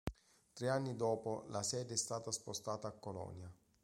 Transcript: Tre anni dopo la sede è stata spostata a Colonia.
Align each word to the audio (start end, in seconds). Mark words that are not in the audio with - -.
Tre 0.53 0.67
anni 0.67 0.95
dopo 0.95 1.43
la 1.49 1.61
sede 1.61 1.93
è 1.93 1.95
stata 1.95 2.31
spostata 2.31 2.87
a 2.87 2.91
Colonia. 2.91 3.53